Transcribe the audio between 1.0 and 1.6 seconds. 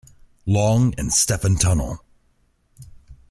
Stephen